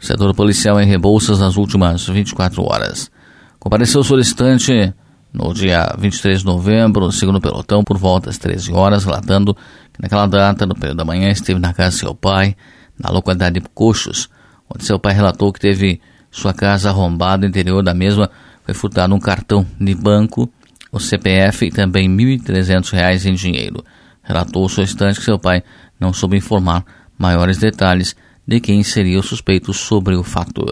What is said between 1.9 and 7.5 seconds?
24 horas. Compareceu o solicitante no dia 23 de novembro, segundo